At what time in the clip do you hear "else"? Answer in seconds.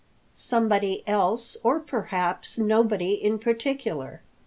1.05-1.57